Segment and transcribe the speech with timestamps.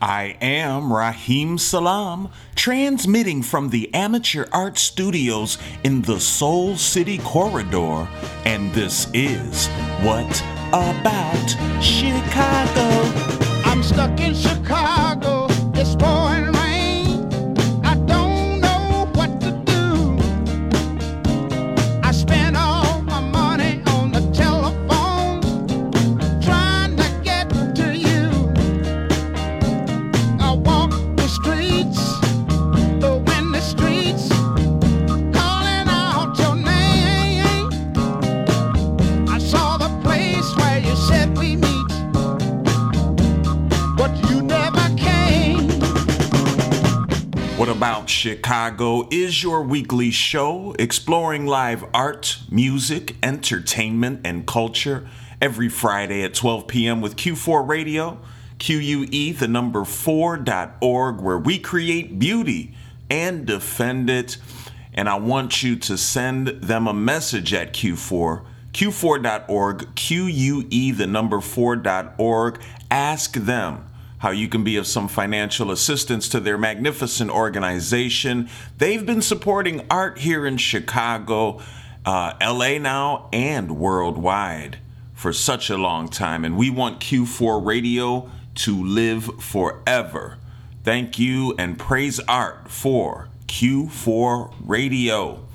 [0.00, 8.06] I am Rahim Salaam, transmitting from the Amateur Art Studios in the Soul City Corridor,
[8.44, 9.68] and this is
[10.02, 11.48] What About
[11.82, 12.88] Chicago?
[13.64, 15.46] I'm stuck in Chicago.
[15.72, 16.55] It's pouring
[48.26, 55.08] Chicago is your weekly show exploring live art, music, entertainment, and culture
[55.40, 57.00] every Friday at 12 p.m.
[57.00, 58.18] with Que4 Radio,
[58.58, 62.74] QUE, the number 4.org, where we create beauty
[63.08, 64.38] and defend it.
[64.92, 71.36] And I want you to send them a message at Que4, que4.org, QUE, the number
[71.36, 72.60] 4.org.
[72.90, 73.86] Ask them
[74.18, 78.48] how you can be of some financial assistance to their magnificent organization.
[78.78, 81.60] They've been supporting art here in Chicago,
[82.04, 84.78] uh, LA now, and worldwide
[85.14, 86.44] for such a long time.
[86.44, 90.38] And we want Que4 Radio to live forever.
[90.82, 95.46] Thank you and praise art for Que4 Radio.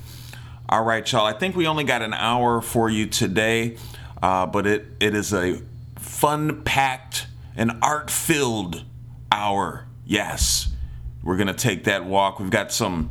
[0.68, 1.26] All right, y'all.
[1.26, 3.76] I think we only got an hour for you today,
[4.22, 5.60] uh, but it, it is a
[5.98, 8.84] fun packed and art filled
[9.30, 9.86] hour.
[10.04, 10.68] Yes,
[11.22, 12.40] we're going to take that walk.
[12.40, 13.10] We've got some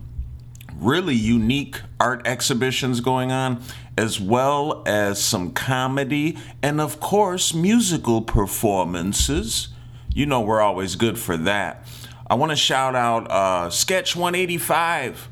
[0.76, 3.64] really unique art exhibitions going on,
[3.98, 9.70] as well as some comedy and, of course, musical performances.
[10.14, 11.88] You know, we're always good for that.
[12.30, 15.30] I want to shout out uh, Sketch 185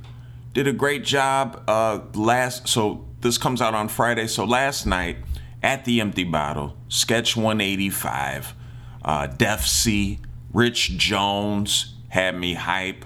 [0.54, 2.68] did a great job uh, last.
[2.68, 4.28] So this comes out on Friday.
[4.28, 5.18] So last night
[5.62, 8.56] at the Empty Bottle, Sketch 185,
[9.04, 10.20] uh, Defcee,
[10.54, 13.06] Rich Jones had me hype.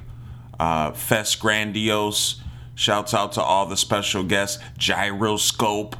[0.59, 2.41] Uh, Fest Grandiose.
[2.75, 4.61] Shouts out to all the special guests.
[4.77, 5.95] Gyroscope.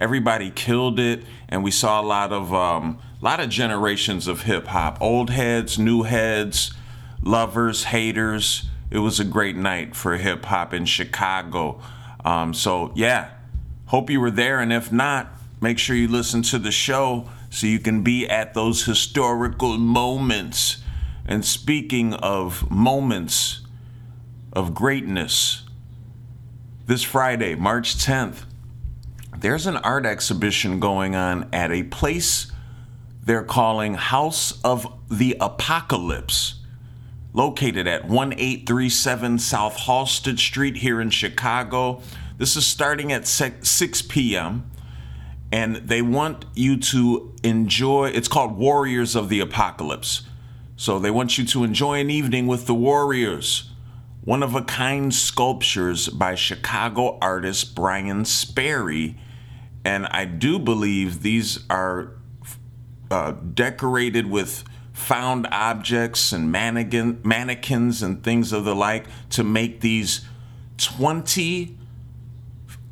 [0.00, 4.68] Everybody killed it, and we saw a lot of um, lot of generations of hip
[4.68, 5.00] hop.
[5.00, 6.72] Old heads, new heads,
[7.22, 11.80] lovers, haters it was a great night for hip hop in Chicago.
[12.24, 13.30] Um, so, yeah,
[13.86, 14.58] hope you were there.
[14.58, 18.54] And if not, make sure you listen to the show so you can be at
[18.54, 20.82] those historical moments.
[21.26, 23.60] And speaking of moments
[24.52, 25.64] of greatness,
[26.86, 28.44] this Friday, March 10th,
[29.38, 32.50] there's an art exhibition going on at a place
[33.22, 36.54] they're calling House of the Apocalypse
[37.32, 42.02] located at 1837 South Halsted Street here in Chicago.
[42.38, 44.70] This is starting at 6 p.m.
[45.52, 50.22] And they want you to enjoy, it's called Warriors of the Apocalypse.
[50.76, 53.70] So they want you to enjoy an evening with the Warriors,
[54.22, 59.18] one of a kind sculptures by Chicago artist Brian Sperry.
[59.84, 62.12] And I do believe these are
[63.10, 69.80] uh, decorated with found objects and mannequin, mannequins and things of the like to make
[69.80, 70.24] these
[70.76, 71.76] 20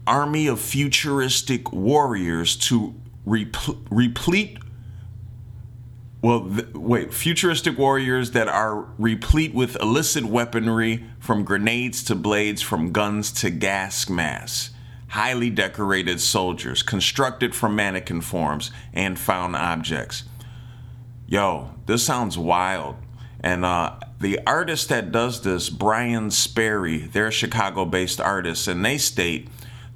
[0.09, 2.95] army of futuristic warriors to
[3.27, 4.59] repl- replete
[6.23, 12.63] well th- wait futuristic warriors that are replete with illicit weaponry from grenades to blades
[12.63, 14.71] from guns to gas masks
[15.09, 20.25] highly decorated soldiers constructed from mannequin forms and found objects
[21.29, 22.97] yo, this sounds wild.
[23.41, 28.85] And uh, the artist that does this, Brian Sperry, they're a Chicago based artist, and
[28.85, 29.47] they state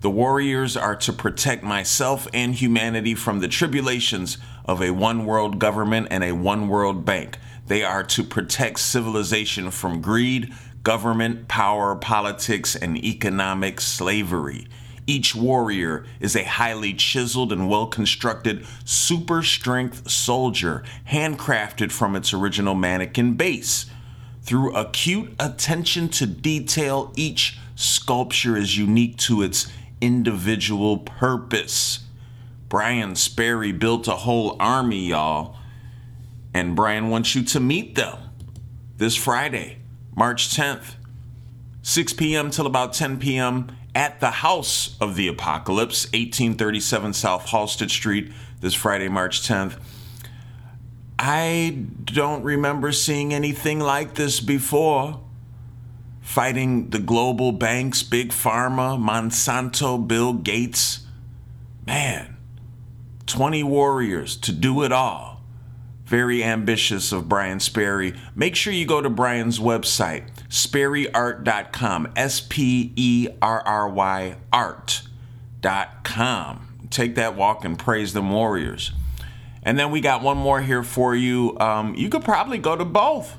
[0.02, 5.60] the warriors are to protect myself and humanity from the tribulations of a one world
[5.60, 7.38] government and a one world bank.
[7.68, 10.52] They are to protect civilization from greed,
[10.82, 14.66] government, power, politics, and economic slavery.
[15.06, 22.34] Each warrior is a highly chiseled and well constructed super strength soldier, handcrafted from its
[22.34, 23.86] original mannequin base.
[24.42, 29.70] Through acute attention to detail, each sculpture is unique to its
[30.02, 32.00] individual purpose.
[32.68, 35.56] Brian Sperry built a whole army, y'all,
[36.52, 38.18] and Brian wants you to meet them
[38.98, 39.78] this Friday,
[40.14, 40.96] March 10th,
[41.80, 42.50] 6 p.m.
[42.50, 48.74] till about 10 p.m at the House of the Apocalypse, 1837 South Halsted Street, this
[48.74, 49.78] Friday, March 10th.
[51.18, 55.20] I don't remember seeing anything like this before.
[56.22, 61.06] Fighting the global banks, Big Pharma, Monsanto, Bill Gates.
[61.86, 62.36] Man,
[63.26, 65.42] 20 warriors to do it all.
[66.04, 68.14] Very ambitious of Brian Sperry.
[68.34, 75.08] Make sure you go to Brian's website, sperryart.com, S P E R R Y art.com.
[76.90, 78.92] Take that walk and praise them warriors.
[79.62, 81.58] And then we got one more here for you.
[81.58, 83.38] Um, you could probably go to both.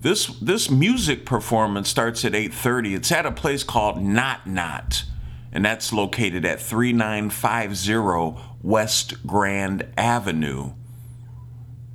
[0.00, 2.94] This this music performance starts at 8:30.
[2.94, 5.04] It's at a place called Not Not,
[5.52, 10.72] and that's located at 3950 West Grand Avenue.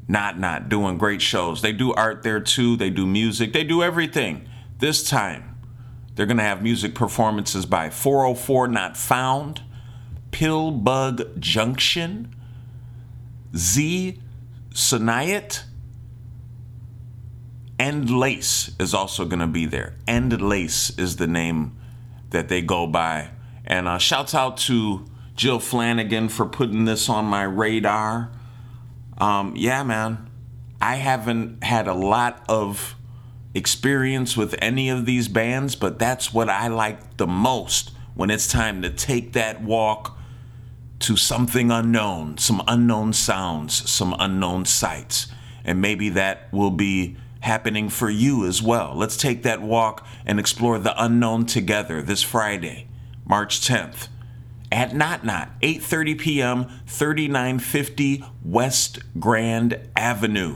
[0.07, 1.61] Not Not doing great shows.
[1.61, 2.75] They do art there too.
[2.75, 3.53] They do music.
[3.53, 4.49] They do everything.
[4.79, 5.55] This time,
[6.15, 9.61] they're going to have music performances by 404 Not Found,
[10.31, 12.35] Pillbug Junction,
[13.55, 14.19] Z
[14.73, 15.63] Sonayet,
[17.79, 19.95] and Lace is also going to be there.
[20.07, 21.77] And Lace is the name
[22.29, 23.29] that they go by.
[23.65, 25.05] And uh, shouts out to
[25.35, 28.31] Jill Flanagan for putting this on my radar.
[29.17, 30.29] Um, yeah, man,
[30.81, 32.95] I haven't had a lot of
[33.53, 38.47] experience with any of these bands, but that's what I like the most when it's
[38.47, 40.17] time to take that walk
[40.99, 45.27] to something unknown, some unknown sounds, some unknown sights.
[45.65, 48.93] And maybe that will be happening for you as well.
[48.95, 52.87] Let's take that walk and explore the unknown together this Friday,
[53.25, 54.07] March 10th
[54.73, 60.55] at Not Not, 8:30 p.m., 3950 West Grand Avenue.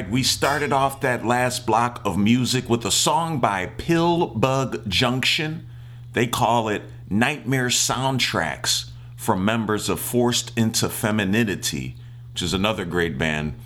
[0.00, 5.66] Right, we started off that last block of music with a song by Pillbug Junction.
[6.14, 11.96] They call it Nightmare Soundtracks from members of Forced into Femininity,
[12.32, 13.56] which is another great band.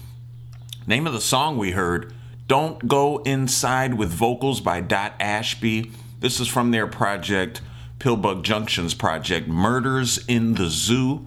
[0.88, 2.12] Name of the song we heard,
[2.49, 5.93] Don't Go Inside with vocals by Dot Ashby.
[6.19, 7.61] This is from their project,
[8.00, 11.26] Pillbug Junction's project, Murders in the Zoo.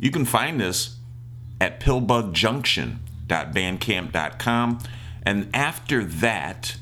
[0.00, 0.96] You can find this
[1.60, 1.80] at
[3.32, 4.78] pillbugjunction.bandcamp.com.
[5.24, 6.76] And after that,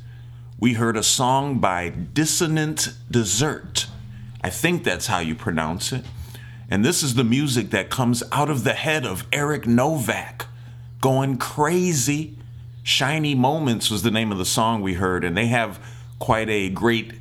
[0.59, 3.87] we heard a song by Dissonant Dessert.
[4.43, 6.05] I think that's how you pronounce it.
[6.71, 10.47] And this is the music that comes out of the head of Eric Novak,
[11.01, 12.37] going crazy.
[12.83, 15.81] Shiny Moments was the name of the song we heard, and they have
[16.19, 17.15] quite a great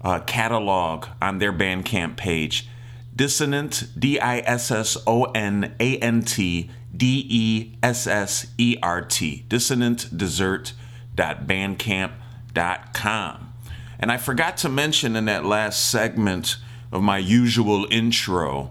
[0.00, 2.68] uh, catalog on their Bandcamp page.
[3.14, 8.76] Dissonant, D I S S O N A N T D E S S E
[8.82, 10.72] R T, dissonant dessert
[11.16, 13.52] dissonantdessert.bandcamp.com.
[13.98, 16.56] And I forgot to mention in that last segment
[16.92, 18.70] of my usual intro,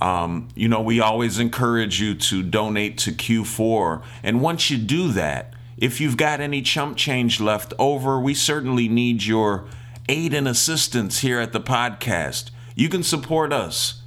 [0.00, 4.02] um, you know, we always encourage you to donate to Que4.
[4.22, 8.88] And once you do that, if you've got any chump change left over, we certainly
[8.88, 9.66] need your
[10.08, 12.50] aid and assistance here at the podcast.
[12.74, 14.02] You can support us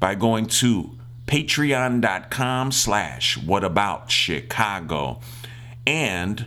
[0.00, 5.22] by going to patreon.com slash whataboutchicago.
[5.86, 6.46] And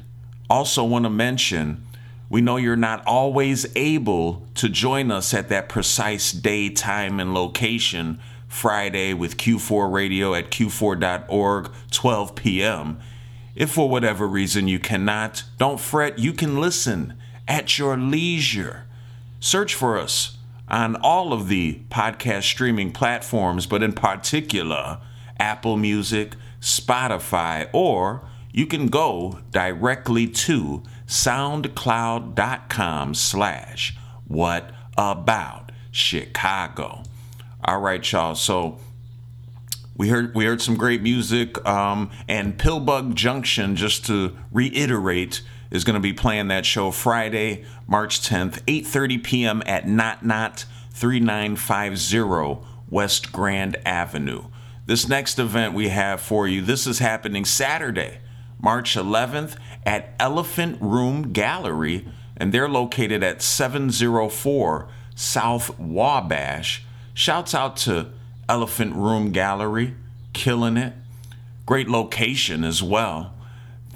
[0.49, 1.85] also want to mention,
[2.29, 7.33] we know you're not always able to join us at that precise day, time, and
[7.33, 12.99] location Friday with Que4 Radio at que4.org, 12 p.m.
[13.55, 17.13] If for whatever reason you cannot, don't fret, you can listen
[17.47, 18.85] at your leisure.
[19.39, 20.36] Search for us
[20.67, 24.99] on all of the podcast streaming platforms, but in particular,
[25.39, 33.95] Apple Music, Spotify, or you can go directly to soundcloud.com slash
[34.25, 37.03] what about Chicago.
[37.63, 38.35] All right, y'all.
[38.35, 38.79] So
[39.95, 43.75] we heard we heard some great music, um, and Pillbug Junction.
[43.75, 49.63] Just to reiterate, is going to be playing that show Friday, March 10th, 8:30 p.m.
[49.65, 54.45] at Not Not 3950 West Grand Avenue.
[54.85, 56.61] This next event we have for you.
[56.61, 58.19] This is happening Saturday,
[58.61, 62.07] March 11th at Elephant Room Gallery,
[62.37, 66.85] and they're located at 704 South Wabash.
[67.13, 68.11] Shouts out to
[68.47, 69.95] Elephant Room Gallery,
[70.33, 70.93] killing it.
[71.65, 73.33] Great location as well.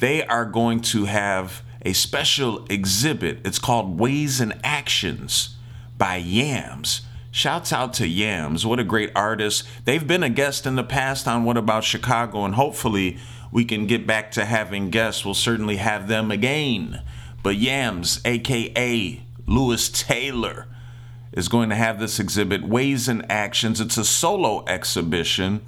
[0.01, 3.37] They are going to have a special exhibit.
[3.45, 5.57] It's called Ways and Actions
[5.95, 7.01] by Yams.
[7.29, 8.65] Shouts out to Yams.
[8.65, 9.63] What a great artist.
[9.85, 13.19] They've been a guest in the past on What About Chicago, and hopefully
[13.51, 15.23] we can get back to having guests.
[15.23, 17.03] We'll certainly have them again.
[17.43, 20.65] But Yams, aka Lewis Taylor,
[21.31, 23.79] is going to have this exhibit, Ways and Actions.
[23.79, 25.61] It's a solo exhibition,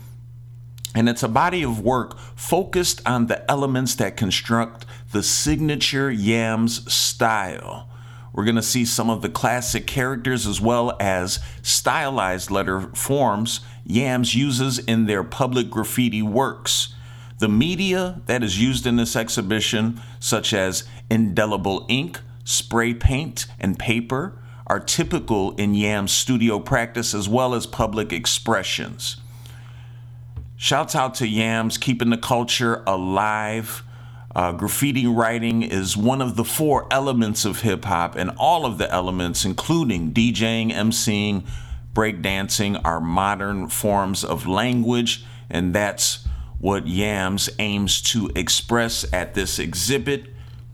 [0.95, 6.91] and it's a body of work focused on the elements that construct the signature Yams
[6.91, 7.89] style.
[8.33, 13.59] We're going to see some of the classic characters as well as stylized letter forms
[13.85, 16.95] Yams uses in their public graffiti works.
[17.39, 23.77] The media that is used in this exhibition, such as indelible ink, spray paint, and
[23.77, 29.17] paper, are typical in Yam's studio practice as well as public expressions.
[30.63, 33.83] Shouts out to Yams, keeping the culture alive.
[34.33, 38.77] Uh, graffiti writing is one of the four elements of hip hop, and all of
[38.77, 41.45] the elements, including DJing, MCing,
[41.93, 46.25] breakdancing, are modern forms of language, and that's
[46.59, 50.27] what Yams aims to express at this exhibit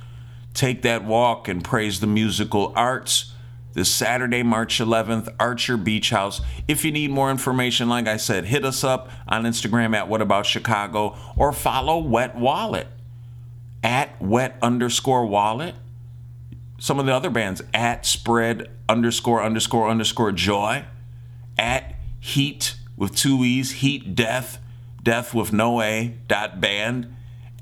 [0.54, 3.32] Take that walk and praise the musical arts
[3.74, 6.40] this Saturday, March 11th, Archer Beach Haus.
[6.68, 10.22] If you need more information, like I said, hit us up on Instagram at What
[10.22, 12.86] About Chicago or follow Wet Wallet
[13.82, 15.74] at Wet underscore Wallet.
[16.78, 20.84] Some of the other bands at Spread underscore underscore underscore Joy,
[21.58, 24.58] at Heat with two E's, Heet Deth,
[25.02, 27.14] Death with no A dot band,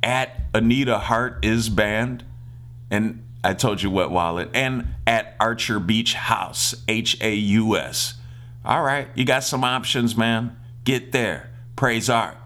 [0.02, 2.24] at Anita Hart is band,
[2.92, 8.14] and I told you Wet Wallet, and at Archer Beach Haus, H A U S.
[8.64, 10.56] All right, you got some options, man.
[10.84, 11.50] Get there.
[11.74, 12.36] Praise art.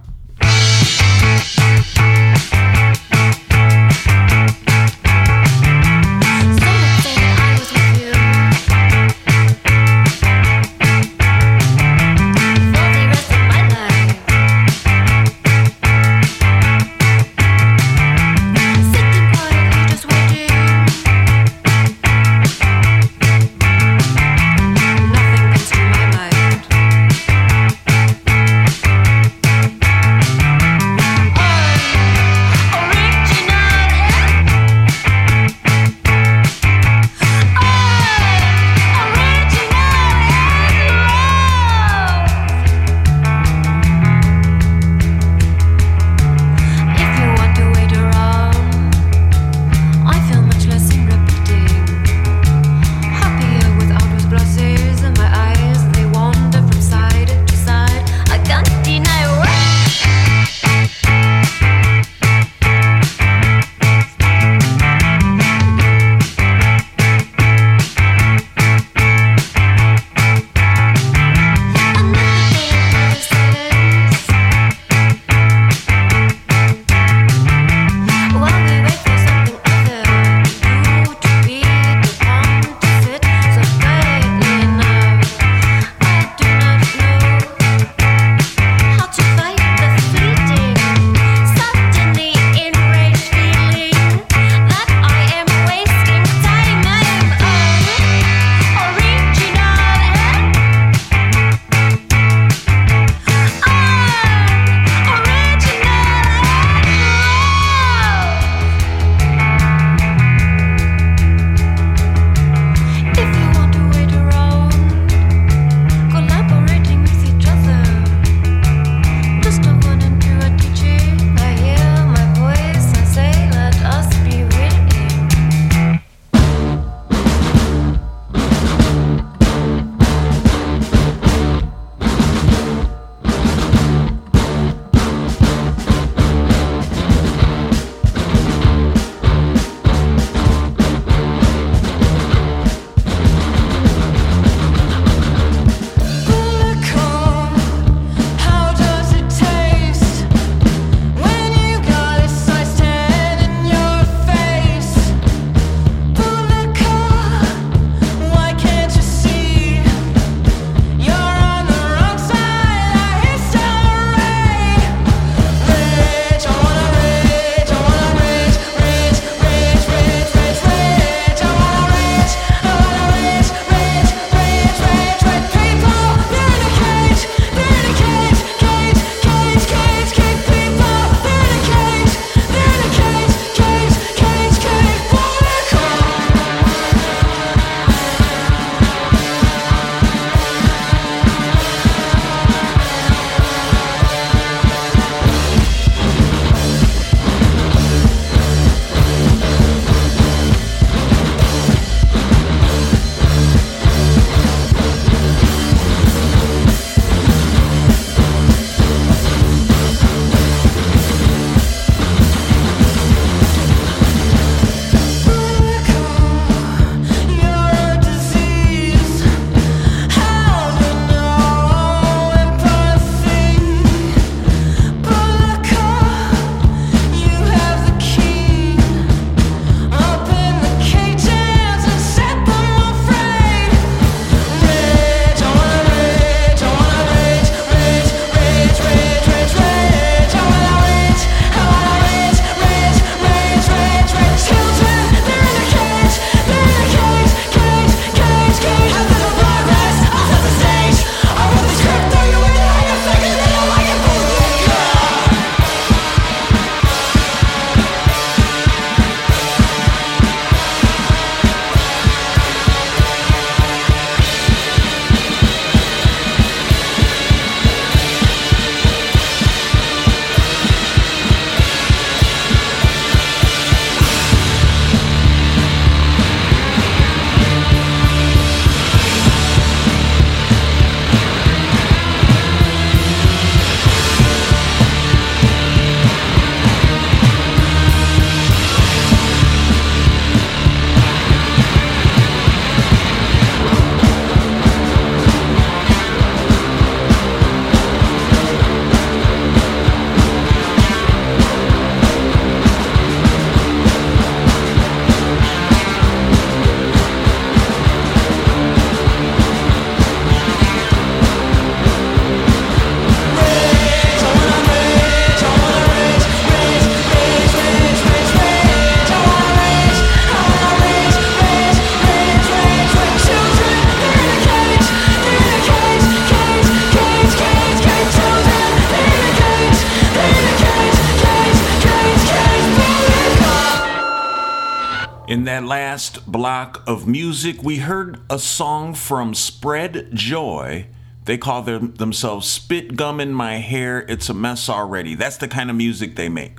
[337.46, 340.88] Music, we heard a song from Spread Joy.
[341.26, 344.04] They call them, themselves Spit Gum in My Hair.
[344.08, 345.14] It's a mess already.
[345.14, 346.58] That's the kind of music they make.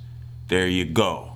[0.48, 1.34] There you go.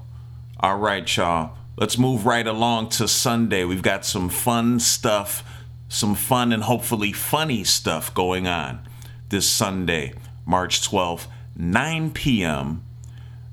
[0.59, 1.57] All right, y'all.
[1.77, 3.63] Let's move right along to Sunday.
[3.63, 5.45] We've got some fun stuff,
[5.89, 8.81] some fun and hopefully funny stuff going on
[9.29, 12.83] this Sunday, March 12th, 9 p.m.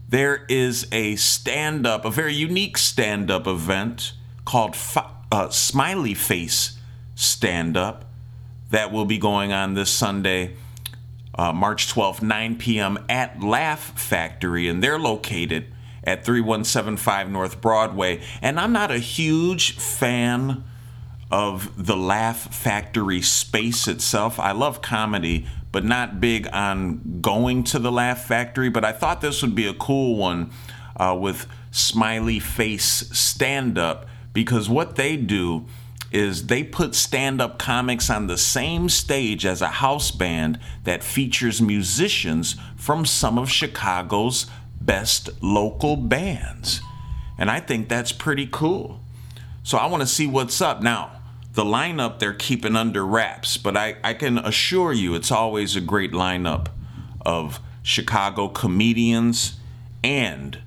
[0.10, 6.15] There is a stand up, a very unique stand up event called Fi- uh, Smiley
[6.15, 6.80] Face
[7.13, 8.06] Stand Up
[8.71, 10.56] that will be going on this Sunday
[11.38, 12.97] uh, March 12th, 9 p.m.
[13.08, 15.65] at Laugh Factory, and they're located
[16.04, 18.21] at 3175 North Broadway.
[18.41, 20.63] And I'm not a huge fan
[21.30, 24.39] of the Laugh Factory space itself.
[24.39, 28.69] I love comedy, but not big on going to the Laugh Factory.
[28.69, 30.52] But I thought this would be a cool one
[30.95, 35.65] uh, with Smiley Face Stand Up because what they do
[36.12, 41.04] is they put stand up comics on the same stage as a house band that
[41.04, 44.46] features musicians from some of Chicago's
[44.80, 46.82] best local bands.
[47.38, 49.00] And I think that's pretty cool.
[49.63, 50.82] So I want to see what's up.
[50.82, 51.12] Now,
[51.54, 55.82] the lineup they're keeping under wraps, but I, I can assure you it's always a
[55.82, 56.67] great lineup
[57.26, 59.60] of Chicago comedians
[60.04, 60.60] and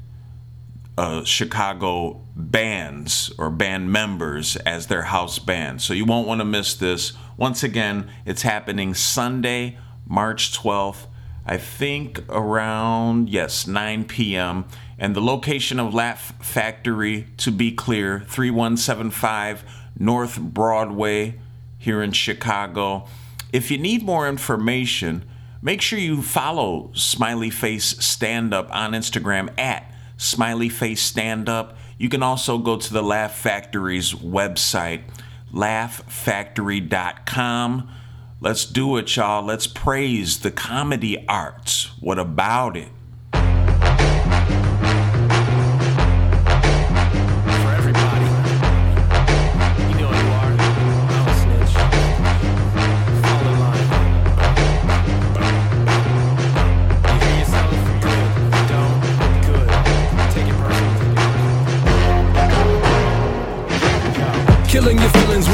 [1.01, 5.81] uh, Chicago bands or band members as their house band.
[5.81, 7.15] So you won't want to miss this.
[7.39, 11.07] Once again, it's happening Sunday, March 12th.
[11.47, 14.67] I think around, yes, 9 p.m.
[14.99, 19.65] And the location of Laugh Factory, to be clear, 3175
[19.99, 21.41] North Broadway
[21.79, 23.07] here in Chicago.
[23.55, 25.25] If you need more information,
[25.63, 29.90] make sure you follow Smiley Face Stand Up on Instagram at
[30.21, 31.77] Smiley Face Stand Up.
[31.97, 35.05] You can also go to the Laugh Factory's website,
[35.53, 37.91] laughfactory.com.
[38.43, 39.43] Let's do it, y'all.
[39.43, 41.87] Let's praise the comedy arts.
[42.01, 42.91] What about it?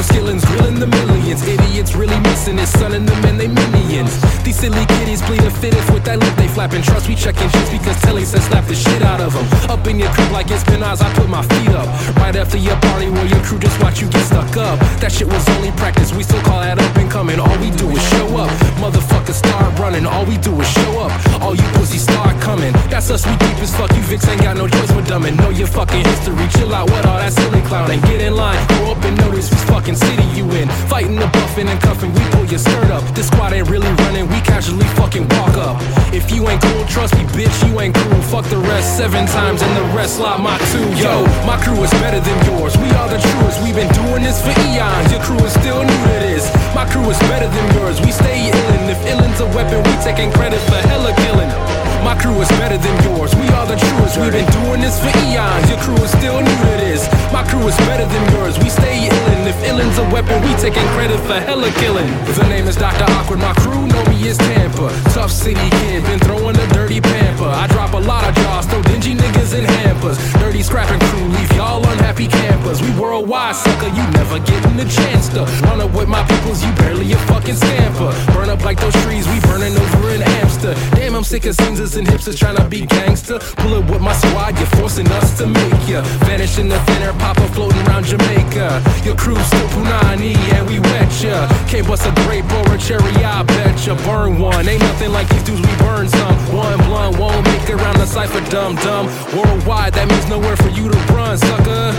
[0.06, 1.46] Skillings, grilling the millions.
[1.46, 4.12] Idiots really missing it, son and the men they minions.
[4.42, 6.82] These silly kiddies plead the fittest with that lip they flapping.
[6.82, 9.46] Trust we checking shits because Telly said slap the shit out of them.
[9.70, 11.88] Up in your crib like it's been Oz, I put my feet up.
[12.16, 14.78] Right after your party where your crew just watch you get stuck up.
[15.00, 17.40] That shit was only practice, we still call that up and coming.
[17.40, 18.50] All we do is show up.
[18.78, 21.12] Motherfuckers start running, all we do is show up.
[21.42, 22.72] All you pussies start coming.
[22.88, 23.90] That's us, we deep as fuck.
[23.90, 25.36] You Vicks ain't got no choice but dumbing.
[25.36, 28.00] Know your fucking history, chill out, what all that silly clowning.
[28.02, 30.68] Get in line, grow up and notice whose fucking city you in.
[30.88, 33.02] Fighting the buffing and cuffing, we pull your skirt up.
[33.14, 35.76] This squad ain't really running, we casually fucking walk up.
[36.12, 38.20] If you ain't cool, trust me, bitch, you ain't cool.
[38.32, 40.86] Fuck the rest seven times and the rest lot my two.
[41.00, 42.76] Yo, my crew is better than yours.
[42.78, 43.62] We are the truest.
[43.64, 45.12] We've been doing this for eons.
[45.12, 46.44] Your crew is still new to this.
[46.74, 48.00] My crew is better than yours.
[48.00, 48.88] We stay illin'.
[48.90, 51.75] If illin's a weapon, we taking credit for hella killing.
[52.06, 53.34] My crew is better than yours.
[53.34, 54.14] We are the truest.
[54.16, 55.66] We've been doing this for eons.
[55.68, 57.02] Your crew is still new to this.
[57.32, 58.56] My crew is better than yours.
[58.60, 59.46] We stay illin'.
[59.50, 62.06] If illin's a weapon, we taking credit for hella killing.
[62.38, 63.10] The name is Dr.
[63.10, 63.40] Awkward.
[63.40, 64.94] My crew know me is Tampa.
[65.10, 67.50] Tough city kid, been throwing a dirty pamper.
[67.50, 70.16] I drop a lot of jaws, throw dingy niggas in hampers.
[70.34, 72.80] Dirty scrapping crew, leave y'all unhappy campers.
[72.82, 73.88] We worldwide, sucker.
[73.88, 76.64] You never getting the chance to run up with my peoples.
[76.64, 78.14] You barely a fucking scamper.
[78.32, 80.74] Burn up like those trees we burning over in Amster.
[80.94, 83.38] Damn, I'm sick of scenes and hipsters trying to be gangster.
[83.56, 86.02] Pull up with my squad, you're forcing us to make ya.
[86.28, 88.82] Vanish in the thin air, Papa floating around Jamaica.
[89.04, 91.48] Your crew still punani and we wet ya.
[91.68, 93.94] Can't bust a grape or a cherry, I bet ya.
[94.04, 96.36] Burn one, ain't nothing like these dudes, we burn some.
[96.54, 99.06] One blunt won't make it around the cipher, dumb dumb.
[99.36, 101.96] Worldwide, that means nowhere for you to run, sucker.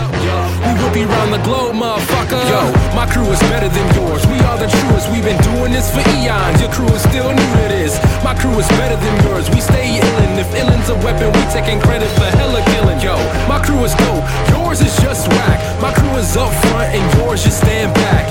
[0.98, 2.42] We you round the globe, motherfucker.
[2.50, 4.26] Yo, my crew is better than yours.
[4.26, 5.06] We are the truest.
[5.12, 6.60] We've been doing this for eons.
[6.60, 8.02] Your crew is still new to this.
[8.24, 9.48] My crew is better than yours.
[9.50, 10.38] We stay illin'.
[10.38, 13.00] If illin's a weapon, we taking credit for hella killing.
[13.00, 13.16] Yo,
[13.48, 14.24] my crew is dope.
[14.52, 15.58] Yours is just whack.
[15.80, 18.26] My crew is up front and yours just stand back.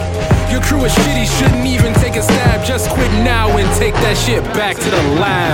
[0.52, 2.66] Your crew is shitty, shouldn't even take a stab.
[2.66, 5.47] Just quit now and take that shit back to the lab.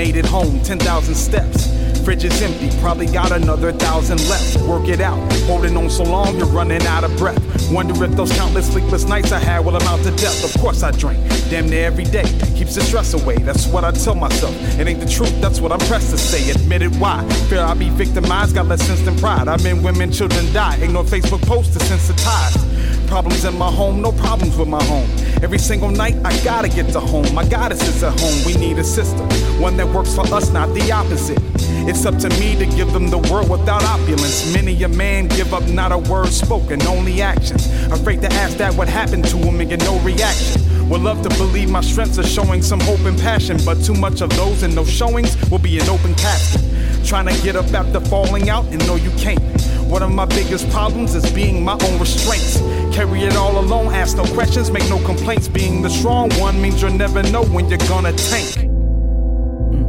[0.00, 1.68] Made it home, 10,000 steps.
[2.02, 4.56] Fridge is empty, probably got another thousand left.
[4.66, 7.38] Work it out, holding on so long, you're running out of breath.
[7.70, 10.42] Wonder if those countless sleepless nights I had will amount to death.
[10.42, 12.24] Of course I drink, damn near every day.
[12.56, 14.54] Keeps the stress away, that's what I tell myself.
[14.80, 16.50] It ain't the truth, that's what I'm pressed to say.
[16.50, 17.22] Admit it, why?
[17.50, 19.48] Fear I'll be victimized, got less sense than pride.
[19.48, 20.76] I mean, women, children die.
[20.76, 22.56] Ignore Facebook posts to sensitize.
[23.06, 25.10] Problems in my home, no problems with my home.
[25.42, 27.34] Every single night, I gotta get to home.
[27.34, 28.44] My goddess is at home.
[28.44, 29.26] We need a system,
[29.60, 31.38] one that works for us, not the opposite.
[31.88, 34.52] It's up to me to give them the world without opulence.
[34.52, 37.66] Many a man give up, not a word spoken, only actions.
[37.90, 40.60] Afraid to ask that what happened to him and get no reaction.
[40.90, 44.20] Would love to believe my strengths are showing some hope and passion, but too much
[44.20, 46.60] of those and those showings will be an open casket.
[47.06, 49.40] Trying to get up after falling out, and no, you can't.
[49.90, 52.58] One of my biggest problems is being my own restraints.
[52.94, 55.48] Carry it all alone, ask no questions, make no complaints.
[55.48, 58.54] Being the strong one means you'll never know when you're gonna tank.
[59.72, 59.82] Hmm.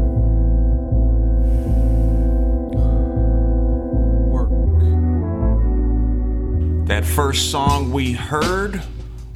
[6.88, 8.82] That first song we heard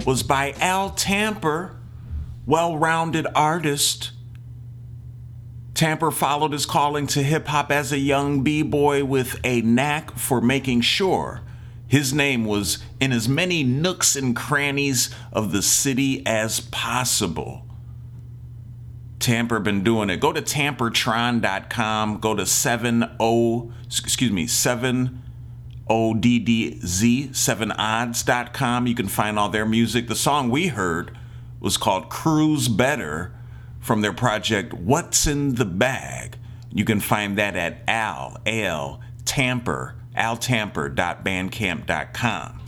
[0.04, 1.75] was by Al Tamper,
[2.47, 4.14] well rounded artist.
[5.76, 10.18] Tamper followed his calling to hip hop as a young b boy with a knack
[10.18, 11.42] for making sure
[11.86, 17.66] his name was in as many nooks and crannies of the city as possible.
[19.20, 20.20] Tamper been doing it.
[20.20, 22.20] Go to tampertron.com.
[22.20, 25.22] Go to 70, excuse me, 7
[25.90, 28.88] ODDZ, 7oddz.com.
[28.88, 30.08] You can find all their music.
[30.08, 31.18] The song we heard
[31.60, 33.35] was called Cruise Better
[33.86, 36.38] from their project What's in the Bag.
[36.74, 42.62] You can find that at Al, Al, Tamper, altamper.bandcamp.com.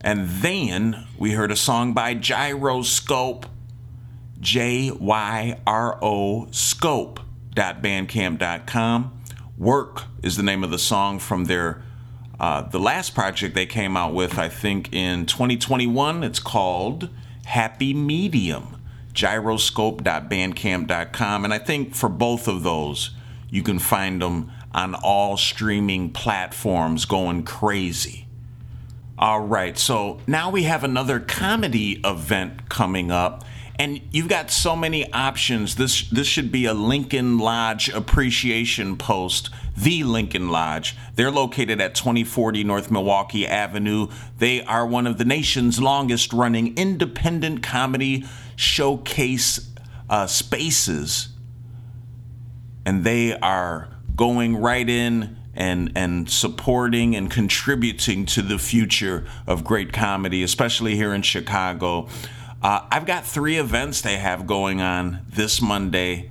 [0.00, 3.44] And then we heard a song by Jyroscope,
[4.40, 9.20] J Y R O scope.bandcamp.com.
[9.56, 11.84] Work is the name of the song from their
[12.40, 16.24] uh, the last project they came out with, I think, in 2021.
[16.24, 17.08] It's called
[17.44, 18.77] Happy Medium.
[19.18, 21.44] Jyroscope.bandcamp.com.
[21.44, 23.10] And I think for both of those,
[23.50, 28.26] you can find them on all streaming platforms going crazy.
[29.18, 33.44] All right, so now we have another comedy event coming up,
[33.76, 35.74] and you've got so many options.
[35.74, 39.50] This this should be a Lincoln Lodge appreciation post.
[39.76, 40.96] The Lincoln Lodge.
[41.16, 44.06] They're located at 2040 North Milwaukee Avenue.
[44.38, 48.24] They are one of the nation's longest running independent comedy
[48.58, 49.70] showcase
[50.10, 51.28] uh, spaces
[52.84, 59.62] and they are going right in and and supporting and contributing to the future of
[59.62, 62.08] great comedy, especially here in Chicago.
[62.60, 66.30] Uh, I've got three events they have going on this Monday,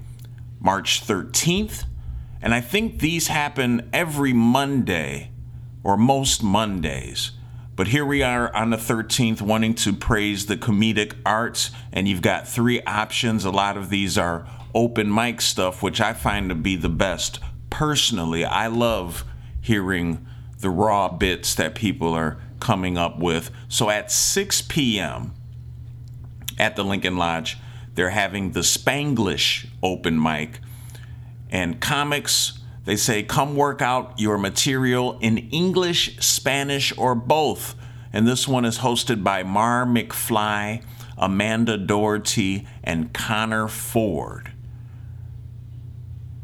[0.60, 1.86] March 13th,
[2.42, 5.32] and I think these happen every Monday
[5.82, 7.32] or most Mondays.
[7.78, 12.24] But here we are on the 13th, wanting to praise the comedic arts, and you've
[12.24, 13.46] got three options.
[13.46, 17.40] A lot of these are open mic stuff, which I find to be the best.
[17.70, 19.24] Personally, I love
[19.62, 20.26] hearing
[20.60, 23.52] the raw bits that people are coming up with.
[23.68, 25.36] So at 6 p.m.
[26.58, 27.60] at the Lincoln Lodge,
[27.94, 30.62] they're having the Spanglish open mic.
[31.52, 32.57] And comics,
[32.88, 37.76] they say, come work out your material in English, Spanish, or both.
[38.14, 40.82] And this one is hosted by Mar McFly,
[41.18, 44.54] Amanda Doherty, and Connor Ford.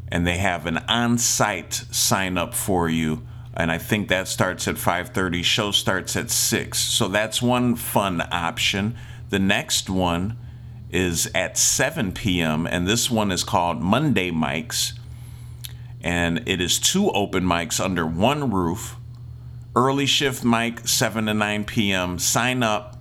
[0.08, 3.26] And they have an on-site sign up for you.
[3.54, 5.42] And I think that starts at 5:30.
[5.42, 6.78] Show starts at 6.
[6.78, 8.96] So that's one fun option.
[9.30, 10.36] The next one
[10.90, 12.66] is at 7 p.m.
[12.66, 14.92] and this one is called Monday Mics
[16.04, 18.96] and it is two open mics under one roof.
[19.74, 22.18] Early shift mic, 7 to 9 p.m.
[22.18, 22.98] Sign up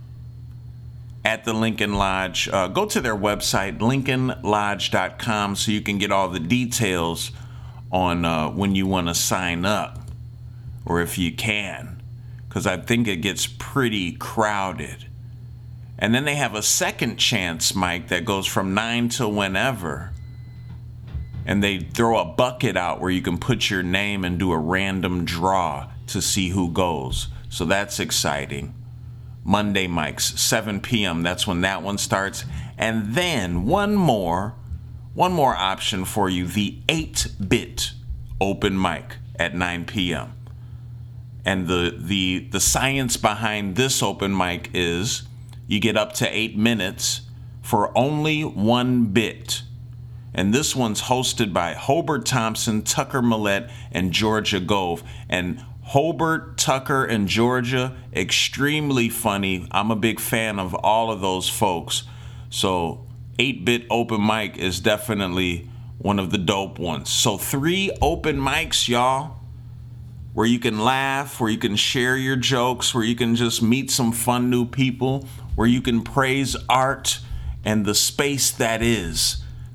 [1.25, 2.47] at the Lincoln Lodge.
[2.47, 7.31] Uh, go to their website, lincolnlodge.com, so you can get all the details
[7.91, 9.99] on uh, when you want to sign up
[10.85, 12.01] or if you can,
[12.47, 15.07] because I think it gets pretty crowded.
[15.99, 20.12] And then they have a second chance mic that goes from 9 to whenever
[21.45, 24.57] and they throw a bucket out where you can put your name and do a
[24.57, 27.27] random draw to see who goes.
[27.49, 28.73] So that's exciting.
[29.43, 31.21] Monday mics, 7 p.m.
[31.21, 32.45] That's when that one starts.
[32.77, 34.55] And then one more,
[35.13, 37.91] one more option for you the 8 bit
[38.39, 40.33] open mic at 9 p.m.
[41.45, 45.23] And the, the, the science behind this open mic is
[45.67, 47.21] you get up to eight minutes
[47.61, 49.63] for only one bit
[50.33, 55.03] and this one's hosted by Hobart Thompson, Tucker Millette, and Georgia Gove.
[55.29, 59.67] And Hobart, Tucker, and Georgia, extremely funny.
[59.71, 62.03] I'm a big fan of all of those folks.
[62.49, 63.05] So,
[63.37, 67.09] 8 bit open mic is definitely one of the dope ones.
[67.09, 69.39] So, three open mics, y'all,
[70.33, 73.91] where you can laugh, where you can share your jokes, where you can just meet
[73.91, 77.19] some fun new people, where you can praise art
[77.63, 79.42] and the space that is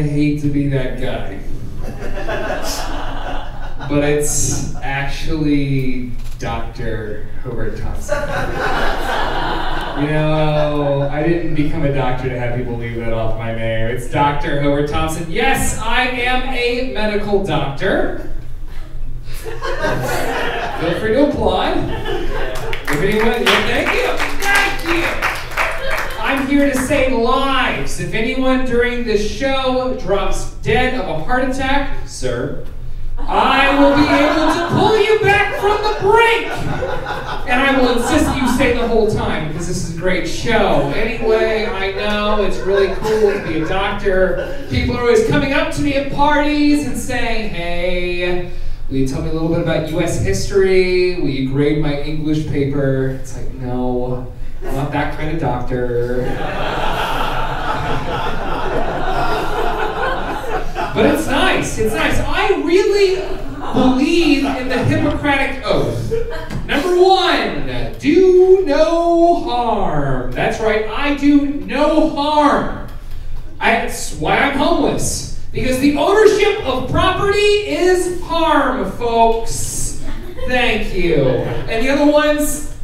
[0.00, 1.38] I hate to be that guy.
[3.86, 7.28] But it's actually Dr.
[7.42, 8.16] Hobart Thompson.
[10.00, 13.88] You know, I didn't become a doctor to have people leave that off my name.
[13.88, 14.62] It's Dr.
[14.62, 15.30] Hobart Thompson.
[15.30, 18.32] Yes, I am a medical doctor.
[19.42, 19.60] Feel
[20.98, 21.76] free to applaud.
[21.76, 23.99] If anyone, yeah, thank you,
[26.50, 28.00] here to save lives.
[28.00, 32.66] If anyone during this show drops dead of a heart attack, sir,
[33.16, 36.48] I will be able to pull you back from the brink.
[37.48, 40.92] And I will insist you stay the whole time because this is a great show.
[40.96, 44.66] Anyway, I know it's really cool to be a doctor.
[44.70, 48.50] People are always coming up to me at parties and saying, hey,
[48.88, 51.20] will you tell me a little bit about US history?
[51.20, 53.18] Will you grade my English paper?
[53.22, 54.32] It's like, no.
[54.64, 56.24] I'm not that kind of doctor.
[60.94, 61.78] but it's nice.
[61.78, 62.18] It's nice.
[62.20, 63.16] I really
[63.72, 66.12] believe in the Hippocratic Oath.
[66.66, 70.32] Number one, do no harm.
[70.32, 72.88] That's right, I do no harm.
[73.58, 75.38] That's why I'm homeless.
[75.52, 80.02] Because the ownership of property is harm, folks.
[80.46, 81.24] Thank you.
[81.24, 82.74] And the other ones,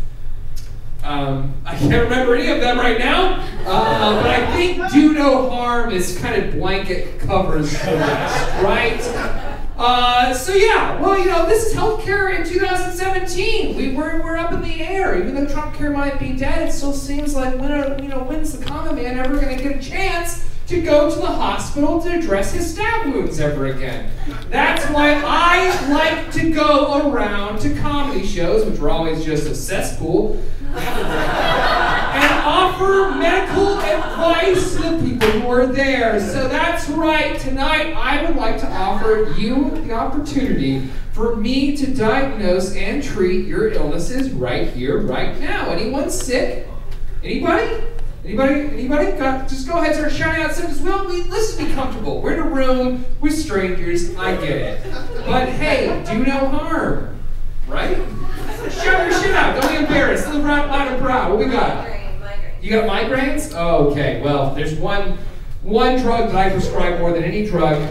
[1.07, 3.40] um, I can't remember any of them right now.
[3.64, 9.46] Uh, but I think do no harm is kind of blanket covers the rest, right?
[9.78, 13.76] Uh, so yeah, well, you know, this is healthcare in 2017.
[13.76, 15.18] We we're, we're up in the air.
[15.18, 18.20] Even though Trump care might be dead, it still seems like when are, you know
[18.20, 22.00] when's the common man ever going to get a chance to go to the hospital
[22.02, 24.11] to address his stab wounds ever again?
[24.48, 29.54] That's why I like to go around to comedy shows, which are always just a
[29.54, 30.42] cesspool,
[30.79, 36.20] and offer medical advice to the people who are there.
[36.20, 37.39] So that's right.
[37.41, 43.47] Tonight, I would like to offer you the opportunity for me to diagnose and treat
[43.47, 45.70] your illnesses right here, right now.
[45.70, 46.68] Anyone sick?
[47.22, 47.83] Anybody?
[48.24, 48.61] Anybody?
[48.61, 49.12] Anybody?
[49.12, 50.81] Got, just go ahead and start shouting out symptoms.
[50.83, 52.20] Well, we, let's be comfortable.
[52.20, 54.14] We're in a room with strangers.
[54.16, 54.93] I get it.
[55.24, 57.16] But hey, do no harm.
[57.66, 57.97] Right?
[58.71, 59.61] Shout your shit out.
[59.61, 60.27] Don't be embarrassed.
[60.27, 61.31] Right loud and proud.
[61.31, 61.89] What we got?
[61.89, 62.53] Migraine.
[62.61, 63.55] You got migraines?
[63.55, 64.21] Okay.
[64.23, 65.19] Well, there's one
[65.62, 67.83] one drug that I prescribe more than any drug.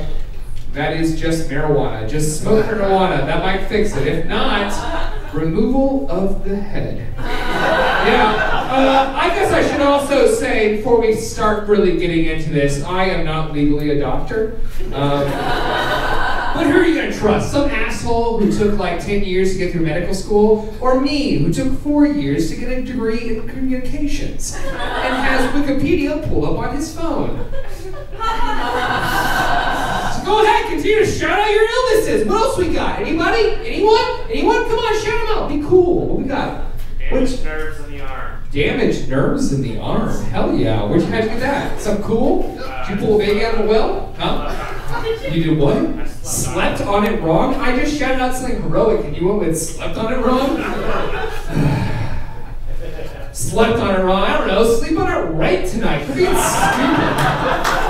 [0.74, 2.10] That is just marijuana.
[2.10, 3.26] Just smoke marijuana.
[3.26, 4.08] That might fix it.
[4.08, 7.14] If not, removal of the head.
[7.18, 8.52] Yeah.
[8.70, 13.06] Uh, I guess I should also say before we start really getting into this, I
[13.06, 14.60] am not legally a doctor.
[14.94, 15.24] Um,
[16.56, 17.52] but who are you gonna trust?
[17.52, 20.76] Some asshole who took like 10 years to get through medical school?
[20.80, 26.28] Or me, who took four years to get a degree in communications and has Wikipedia
[26.30, 27.46] pulled up on his phone?
[30.16, 32.28] So go ahead, continue to shout out your illnesses.
[32.28, 33.02] What else we got?
[33.02, 33.52] Anybody?
[33.66, 34.30] Anyone?
[34.30, 34.64] Anyone?
[34.64, 35.50] Come on, shout them out.
[35.50, 36.08] Be cool.
[36.08, 36.72] What we got?
[36.98, 38.44] Damaged nerves in the arm.
[38.52, 40.24] Damaged nerves in the arm.
[40.26, 40.84] Hell yeah.
[40.86, 41.80] Where'd you have to do that?
[41.80, 42.42] Something cool?
[42.88, 44.14] Did you pull a baby out of a well?
[44.18, 44.24] Huh?
[44.24, 44.85] Uh-huh.
[45.04, 46.08] You did what?
[46.08, 47.56] Slept on it wrong?
[47.56, 50.58] I just shouted out something heroic and you went with slept on it wrong?
[53.34, 54.24] slept on it wrong.
[54.24, 54.64] I don't know.
[54.76, 56.06] Sleep on it right tonight.
[56.06, 57.86] Quit being stupid.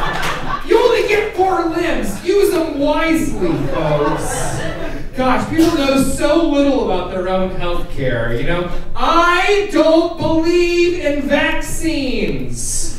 [0.67, 2.23] You only get four limbs.
[2.25, 4.59] Use them wisely, folks.
[5.15, 8.69] Gosh, people know so little about their own health care, you know?
[8.95, 12.94] I don't believe in vaccines.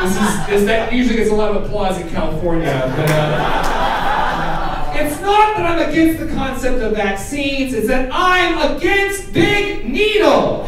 [0.00, 5.20] This is, this, that usually gets a lot of applause in California, but uh, it's
[5.20, 10.66] not that I'm against the concept of vaccines, it's that I'm against Big Needle.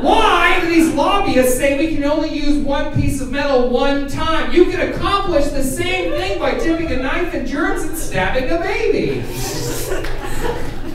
[0.00, 4.52] Why do these lobbyists say we can only use one piece of metal one time?
[4.52, 8.58] You can accomplish the same thing by dipping a knife in germs and stabbing a
[8.58, 9.20] baby.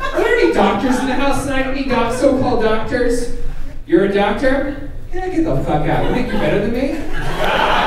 [0.02, 1.66] Are there any doctors in the house tonight?
[1.68, 3.38] Any so-called doctors?
[3.88, 4.89] You're a doctor?
[5.14, 6.05] Yeah, get the fuck out.
[6.05, 6.95] You think you're better than me?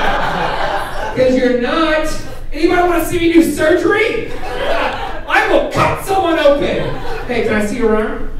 [1.13, 2.07] Because you're not.
[2.51, 4.33] Anybody want to see me do surgery?
[4.33, 6.95] I will cut someone open.
[7.27, 8.31] Hey, can I see your arm?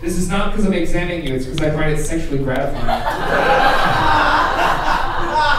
[0.00, 2.86] This is not because I'm examining you, it's because I find it sexually gratifying.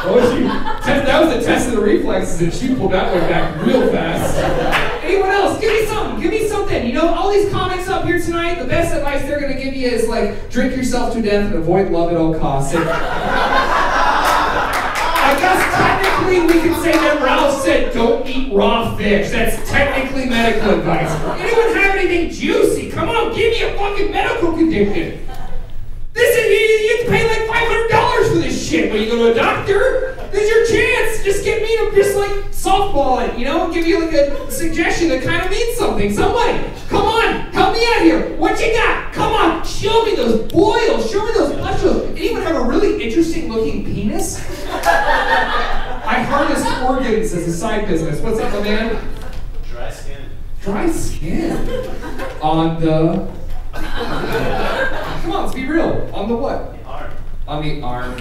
[0.06, 0.48] what was you?
[0.48, 4.38] That was a test of the reflexes, and she pulled that one back real fast.
[5.02, 5.62] Anyone else?
[5.62, 6.22] Give me something.
[6.22, 6.86] Give me something.
[6.86, 7.73] You know, all these comics
[8.04, 11.14] up here tonight, the best advice they're going to give you is like, drink yourself
[11.14, 12.76] to death and avoid love at all costs.
[12.76, 12.92] And I
[15.40, 19.30] guess technically we can say that Ralph said don't eat raw fish.
[19.32, 21.10] That's technically medical advice.
[21.40, 22.90] Anyone have anything juicy?
[22.92, 25.26] Come on, give me a fucking medical condition.
[26.12, 28.03] This is you, you have to pay like five hundred dollars
[28.34, 30.16] for this shit when you go to a doctor.
[30.32, 31.24] This is your chance.
[31.24, 35.10] Just get me to just like softball it, you know, give you like a suggestion
[35.10, 36.12] that kind of means something.
[36.12, 36.58] Somebody,
[36.90, 38.36] come on, help me out here.
[38.38, 39.14] What you got?
[39.14, 41.12] Come on, show me those boils.
[41.12, 42.10] Show me those pustules.
[42.18, 44.40] Anyone have a really interesting looking penis?
[44.74, 48.20] I harvest organs as a side business.
[48.20, 49.16] What's up, my man?
[49.70, 50.30] Dry skin.
[50.62, 51.52] Dry skin
[52.42, 53.32] on the.
[53.74, 56.10] Come on, let's be real.
[56.14, 56.74] On the what?
[57.46, 58.18] On the arm.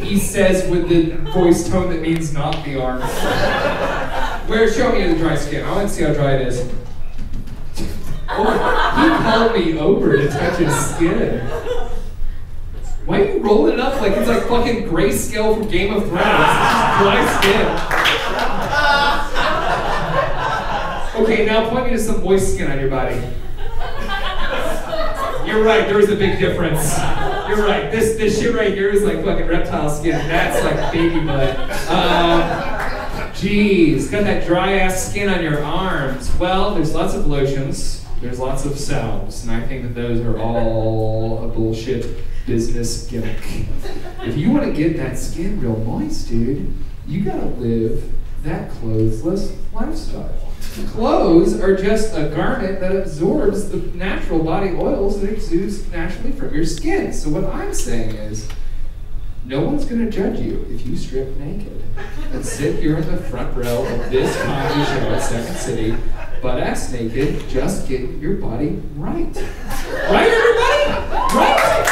[0.00, 3.02] He says with the voice tone that means not the arm.
[4.48, 4.72] Where?
[4.72, 5.64] Show me the dry skin.
[5.64, 6.72] I want to see how dry it is.
[8.28, 8.44] Oh,
[8.96, 11.40] he called me over to touch his skin.
[13.04, 16.18] Why are you rolling it up like it's like fucking grayscale from Game of Thrones?
[16.18, 17.66] Dry skin.
[21.22, 23.14] Okay, now point me to some moist skin on your body.
[25.46, 26.98] You're right, there is a big difference.
[27.48, 27.90] You're right.
[27.90, 30.12] This this shit right here is like fucking reptile skin.
[30.28, 31.58] That's like baby butt.
[31.88, 32.76] Um,
[33.36, 36.34] Jeez, got that dry ass skin on your arms.
[36.36, 40.38] Well, there's lots of lotions, there's lots of salves, and I think that those are
[40.38, 42.16] all a bullshit
[42.46, 43.66] business gimmick.
[44.22, 46.72] If you want to get that skin real moist, dude,
[47.06, 48.10] you gotta live
[48.42, 50.45] that clothesless lifestyle.
[50.88, 56.54] Clothes are just a garment that absorbs the natural body oils that exudes naturally from
[56.54, 57.12] your skin.
[57.12, 58.48] So what I'm saying is,
[59.44, 61.82] no one's gonna judge you if you strip naked
[62.32, 65.96] and sit here in the front row of this comedy show at Second City,
[66.42, 69.34] butt ass naked, just getting your body right.
[70.10, 70.82] Right, everybody?
[71.36, 71.86] Right?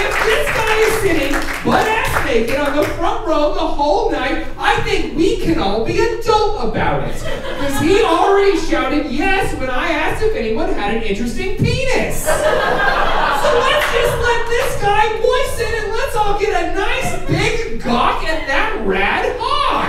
[0.00, 1.32] If this guy is sitting
[1.64, 4.46] butt ass naked on the front row the whole night,
[4.78, 7.14] I think we can all be adult about it.
[7.14, 12.22] Because he already shouted yes when I asked if anyone had an interesting penis.
[12.22, 17.82] So let's just let this guy voice it and let's all get a nice big
[17.82, 19.88] gawk at that rad hog.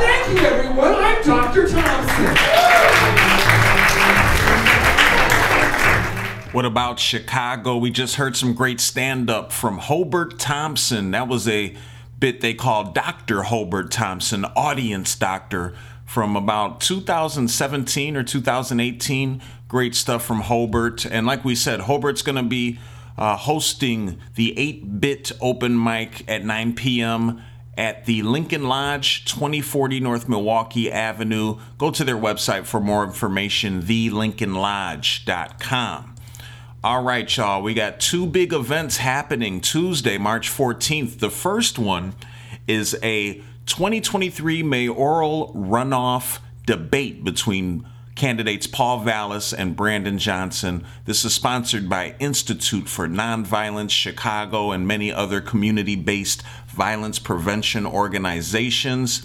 [0.00, 0.94] Thank you, everyone.
[0.94, 1.68] I'm Dr.
[1.68, 2.36] Thompson.
[6.52, 7.78] What about Chicago?
[7.78, 11.10] We just heard some great stand up from Hobart Thompson.
[11.10, 11.74] That was a
[12.24, 13.42] bit they called Dr.
[13.42, 15.74] Hobart Thompson, audience doctor,
[16.06, 19.42] from about 2017 or 2018.
[19.68, 21.04] Great stuff from Hobart.
[21.04, 22.78] And like we said, Hobart's going to be
[23.18, 27.42] uh, hosting the 8 bit open mic at 9 p.m.
[27.76, 31.58] at the Lincoln Lodge, 2040 North Milwaukee Avenue.
[31.76, 36.13] Go to their website for more information, thelincolnlodge.com.
[36.84, 37.62] All right, y'all.
[37.62, 41.18] We got two big events happening Tuesday, March 14th.
[41.18, 42.14] The first one
[42.68, 50.84] is a 2023 mayoral runoff debate between candidates Paul Vallas and Brandon Johnson.
[51.06, 57.86] This is sponsored by Institute for Nonviolence Chicago and many other community based violence prevention
[57.86, 59.24] organizations.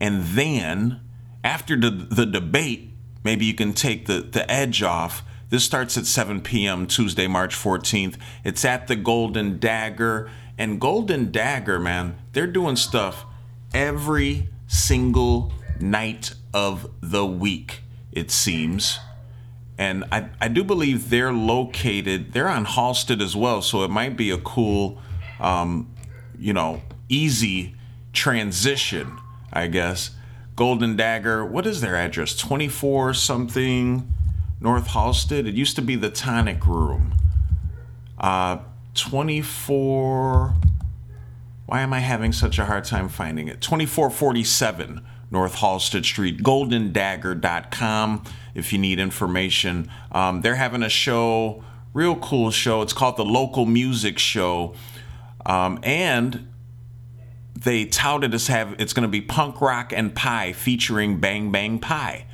[0.00, 1.00] And then
[1.42, 2.90] after the, the debate,
[3.22, 5.22] maybe you can take the, the edge off.
[5.50, 6.86] This starts at 7 p.m.
[6.86, 8.16] Tuesday, March 14th.
[8.44, 10.30] It's at the Golden Dagger.
[10.56, 13.26] And Golden Dagger, man, they're doing stuff
[13.72, 17.83] every single night of the week
[18.14, 18.98] it seems.
[19.76, 24.16] And I, I do believe they're located, they're on Halsted as well, so it might
[24.16, 25.00] be a cool,
[25.40, 25.92] um,
[26.38, 27.74] you know, easy
[28.12, 29.18] transition,
[29.52, 30.12] I guess.
[30.54, 32.36] Golden Dagger, what is their address?
[32.36, 34.08] 24 something
[34.60, 35.48] North Halsted?
[35.48, 37.14] It used to be the Tonic Room.
[38.16, 38.58] Uh,
[38.94, 40.54] 24.
[41.66, 43.60] Why am I having such a hard time finding it?
[43.60, 49.90] 2447 North Halsted Street, goldendagger.com if you need information.
[50.12, 52.82] Um, they're having a show, real cool show.
[52.82, 54.74] It's called the Local Music Show.
[55.46, 56.48] Um, and
[57.64, 61.78] they touted as have it's going to be punk rock and pie featuring Bang Bang
[61.78, 62.26] Pie.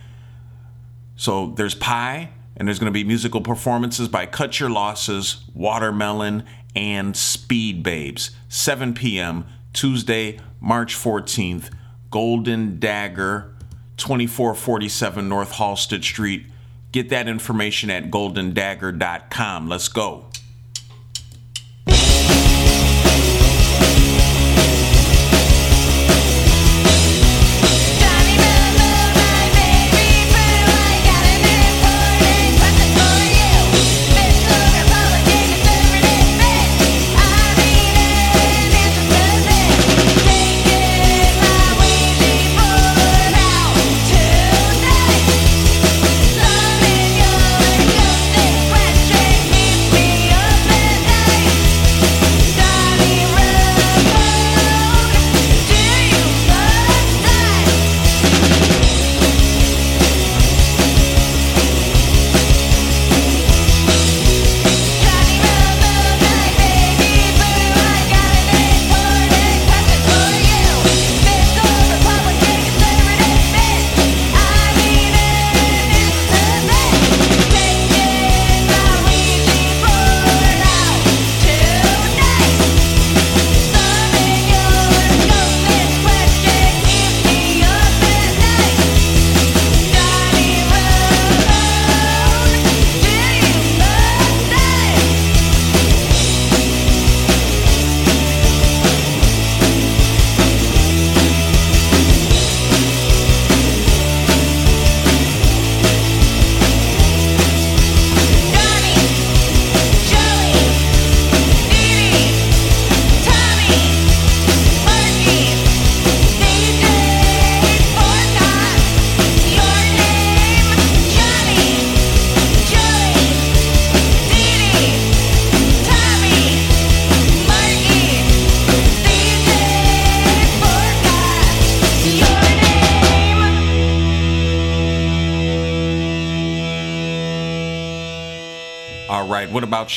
[1.16, 6.44] So there's pie, and there's going to be musical performances by Cut Your Losses, Watermelon,
[6.74, 8.30] and Speed Babes.
[8.48, 9.44] 7 p.m.
[9.72, 11.70] Tuesday, March 14th.
[12.10, 13.52] Golden Dagger,
[13.96, 16.46] 2447 North Halsted Street.
[16.92, 19.68] Get that information at goldendagger.com.
[19.68, 20.29] Let's go.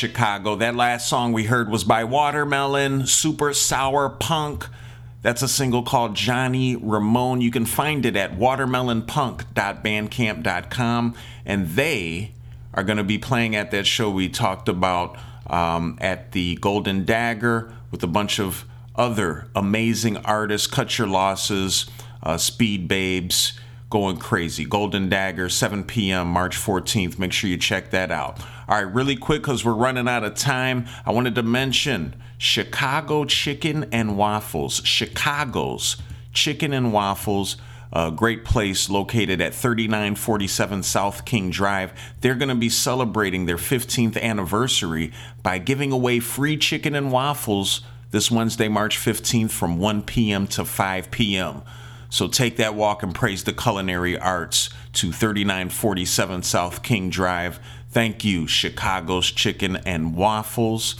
[0.04, 0.56] Chicago?
[0.56, 4.68] That last song we heard was by Watermelon, Super Sour Punk.
[5.22, 7.39] That's a single called Johnny Ramone.
[7.39, 11.16] You can find it at watermelonpunk.bandcamp.com.
[11.45, 12.34] And they
[12.74, 17.06] are going to be playing at that show we talked about um, at the Golden
[17.06, 18.66] Dagger with a bunch of
[18.97, 20.68] other amazing artists.
[20.68, 21.86] Cut Your Losses,
[22.22, 23.58] uh, Speed Babes,
[23.89, 24.66] going crazy.
[24.66, 27.18] Golden Dagger, 7 p.m., March 14th.
[27.18, 28.41] Make sure you check that out.
[28.68, 30.86] All right, really quick because we're running out of time.
[31.05, 34.82] I wanted to mention Chicago Chicken and Waffles.
[34.86, 35.97] Chicago's
[36.34, 37.57] Chicken and Waffles.
[37.91, 41.93] A great place located at 3947 South King Drive.
[42.22, 45.11] They're going to be celebrating their 15th anniversary
[45.43, 50.47] by giving away free chicken and waffles this Wednesday, March 15th from 1 p.m.
[50.47, 51.61] to 5 p.m.
[52.09, 57.59] So take that walk and praise the culinary arts to 3947 South King Drive.
[57.94, 60.96] Thank you, Chicago's Chicken and Waffles.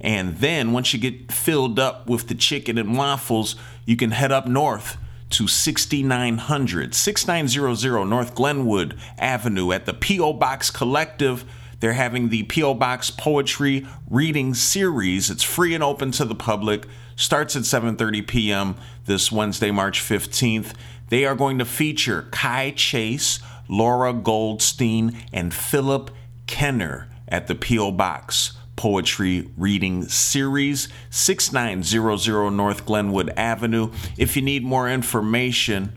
[0.00, 4.32] And then once you get filled up with the chicken and waffles, you can head
[4.32, 4.96] up north
[5.28, 10.32] to 6900 6900 North Glenwood Avenue at the P.O.
[10.32, 11.44] Box Collective.
[11.80, 12.72] They're having the P.O.
[12.72, 15.28] Box Poetry Reading Series.
[15.28, 16.86] It's free and open to the public.
[17.14, 18.74] Starts at 7:30 p.m.
[19.04, 20.72] this Wednesday, March 15th.
[21.10, 23.38] They are going to feature Kai Chase,
[23.68, 26.10] Laura Goldstein, and Philip
[26.48, 27.92] Kenner at the P.O.
[27.92, 33.92] Box Poetry Reading Series, 6900 North Glenwood Avenue.
[34.16, 35.92] If you need more information,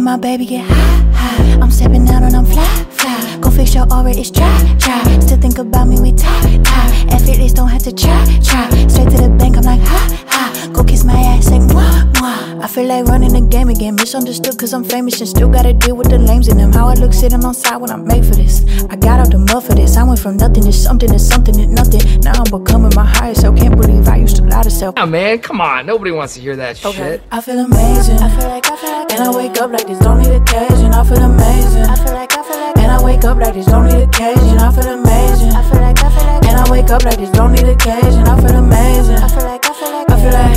[0.00, 1.60] And my baby get high, high.
[1.60, 3.36] I'm stepping down and I'm fly, fly.
[3.38, 4.48] Go fix your aura, it's dry,
[4.78, 5.02] dry.
[5.20, 7.06] Still think about me, we tie, tie.
[7.10, 8.70] Effortless, don't have to try, try.
[8.88, 10.39] Straight to the bank, I'm like, ha, ha.
[10.72, 12.62] Go kiss my ass, like, mwah, mwah.
[12.62, 13.96] I feel like running the game again.
[13.96, 16.72] Misunderstood, cause I'm famous and still gotta deal with the lames in them.
[16.72, 18.64] How I look sitting on side when I'm made for this.
[18.90, 19.96] I got out the mud for this.
[19.96, 22.20] I went from nothing to something to something to nothing.
[22.20, 23.56] Now I'm becoming my higher self.
[23.56, 24.94] Can't believe I used to lie to self.
[24.98, 25.86] Oh man, come on.
[25.86, 27.22] Nobody wants to hear that shit.
[27.30, 28.18] I feel amazing.
[28.18, 30.92] I feel like I feel like and I wake up like this, don't need occasion.
[30.92, 31.82] I feel amazing.
[31.82, 34.58] I feel like I feel like and I wake up like this, don't need occasion.
[34.58, 35.52] I feel amazing.
[35.52, 38.28] I feel like I feel like and I wake up like this, don't need occasion.
[38.28, 39.16] I feel amazing.
[39.16, 39.69] I feel like I
[40.20, 40.56] feel like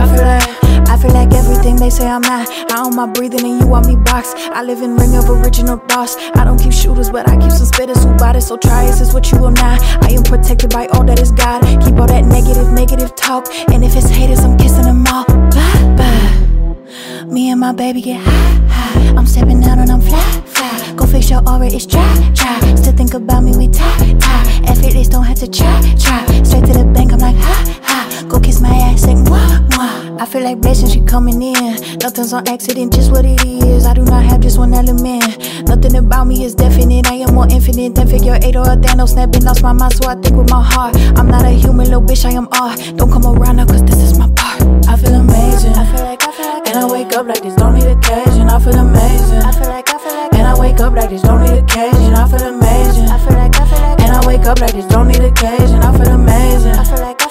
[0.00, 2.48] I feel like I feel like everything they say I'm not.
[2.70, 4.32] I own my breathing and you want me box.
[4.36, 6.16] I live in ring of original boss.
[6.34, 8.42] I don't keep shooters, but I keep some spitters who bought it.
[8.42, 9.80] So try this is what you will not.
[10.04, 11.62] I am protected by all that is God.
[11.84, 13.46] Keep all that negative, negative talk.
[13.72, 15.24] And if it's haters, I'm kissing them all.
[15.24, 17.24] Bye bye.
[17.26, 19.16] Me and my baby get high, high.
[19.16, 20.92] I'm stepping down and I'm fly, fly.
[20.96, 22.74] Go fix your aura, it's dry, dry.
[22.74, 24.60] Still think about me, we tie, tie.
[24.66, 26.24] Effortless, don't have to try, try.
[26.42, 27.93] Straight to the bank, I'm like, ha, ha.
[28.28, 30.20] Go kiss my ass, like, mwah, mwah.
[30.20, 31.98] I feel like blessings, she coming in.
[31.98, 33.84] Nothing's on accident, just what it is.
[33.86, 35.68] I do not have just one element.
[35.68, 37.06] Nothing about me is definite.
[37.06, 39.44] I am more infinite than figure eight or a Thanos snapping.
[39.44, 40.96] Lost my mind, so I think with my heart.
[41.18, 42.78] I'm not a human, little bitch, I am art.
[42.96, 44.62] Don't come around now, cause this is my part.
[44.88, 45.74] I feel amazing.
[45.74, 48.48] I feel like I feel like and I wake up like this, don't need occasion.
[48.48, 49.42] I feel amazing.
[49.42, 52.14] I feel like I feel like and I wake up like this, don't need occasion.
[52.14, 53.08] I feel amazing.
[53.08, 55.82] I feel like I feel like and I wake up like this, don't need occasion.
[55.82, 56.72] I feel amazing.
[56.72, 57.23] I feel like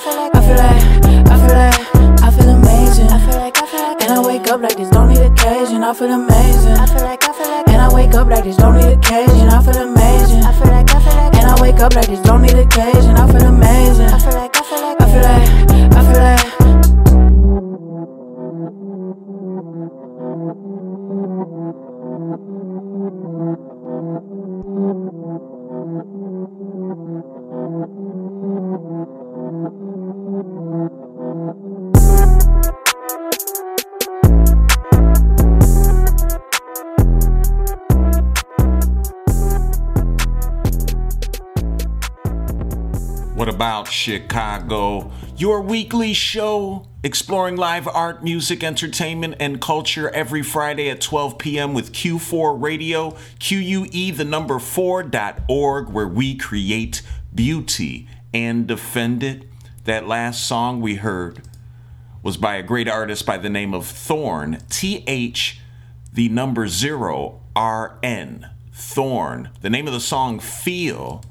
[4.53, 5.83] up like this, don't need occasion.
[5.83, 6.73] I feel amazing.
[6.73, 9.49] I feel like I feel like and I wake up like this, don't need occasion.
[9.49, 10.43] I feel amazing.
[10.43, 12.92] I feel like I feel like and I wake up like this, don't need occasion.
[44.03, 45.09] Chicago?
[45.37, 51.73] Your weekly show exploring live art, music, entertainment, and culture every Friday at 12 p.m.
[51.73, 57.01] with Que4 Radio, QUE, the number 4.org, where we create
[57.33, 59.45] beauty and defend it.
[59.85, 61.41] That last song we heard
[62.21, 65.61] was by a great artist by the name of Th0rn, T H,
[66.11, 69.49] the number zero, R N, Th0rn.
[69.61, 71.23] The name of the song, Feel.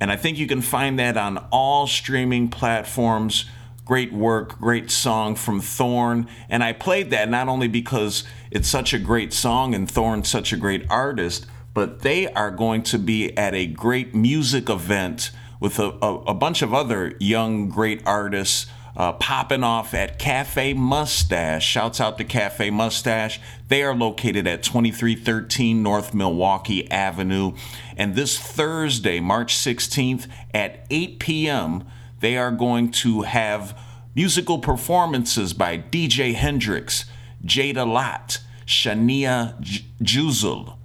[0.00, 3.46] And I think you can find that on all streaming platforms.
[3.84, 6.26] Great work, great song from Th0rn.
[6.48, 10.52] And I played that not only because it's such a great song and Th0rn's such
[10.52, 15.30] a great artist, but they are going to be at a great music event
[15.60, 18.66] with a, a, a bunch of other young, great artists
[18.96, 21.66] uh, popping off at Cafe Mustache.
[21.66, 23.40] Shouts out to Cafe Mustache.
[23.68, 27.54] They are located at 2313 North Milwaukee Avenue.
[27.96, 31.84] And this Thursday, March 16th at 8 p.m.,
[32.20, 33.78] they are going to have
[34.14, 37.04] musical performances by DJ Hendrix,
[37.44, 40.76] Jada Lott, Shania J- Juzel,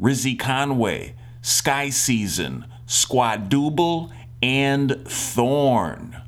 [0.00, 4.10] Rizzy Conway, Sky Season, Squadouble,
[4.42, 6.22] and Th0rn,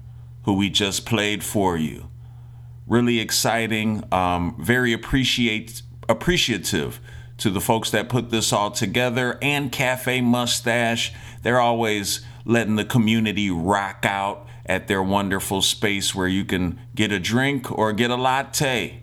[0.44, 2.08] who we just played for you.
[2.86, 7.00] Really exciting, um, very appreciate appreciative
[7.38, 11.12] to the folks that put this all together and Cafe Mustache.
[11.42, 17.12] They're always letting the community rock out at their wonderful space where you can get
[17.12, 19.00] a drink or get a latte.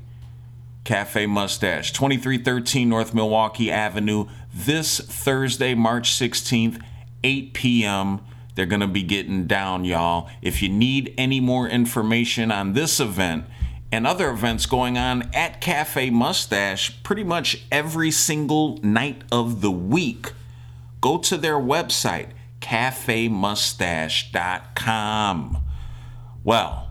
[0.83, 6.81] Cafe Mustache, 2313 North Milwaukee Avenue, this Thursday, March 16th,
[7.25, 8.21] 8 p.m.
[8.57, 10.29] They're going to be getting down, y'all.
[10.41, 13.45] If you need any more information on this event
[13.91, 19.69] and other events going on at Cafe Mustache pretty much every single night of the
[19.69, 20.31] week,
[21.01, 22.29] go to their website,
[22.59, 25.57] cafemustache.com.
[26.43, 26.89] Well,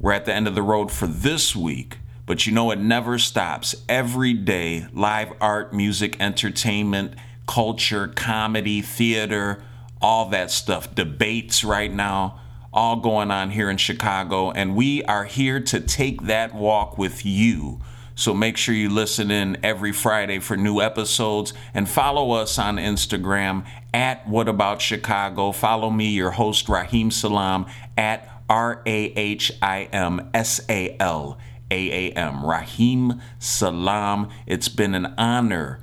[0.00, 3.18] we're at the end of the road for this week, but you know it never
[3.18, 3.74] stops.
[3.86, 7.12] Every day, live art, music, entertainment,
[7.46, 9.62] culture, comedy, theater,
[10.00, 12.40] all that stuff, debates right now,
[12.72, 14.50] all going on here in Chicago.
[14.50, 17.80] And we are here to take that walk with you.
[18.14, 22.76] So make sure you listen in every Friday for new episodes and follow us on
[22.76, 25.52] Instagram at What About Chicago.
[25.52, 27.66] Follow me, your host, Rahim Salaam,
[27.96, 31.36] at R A H I M S A L
[31.70, 32.44] A A M.
[32.44, 34.30] Rahim Salaam.
[34.46, 35.80] It's been an honor,